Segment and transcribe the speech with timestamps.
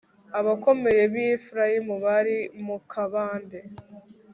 [0.39, 3.59] abakomeye b'i efurayimu bari mu kabande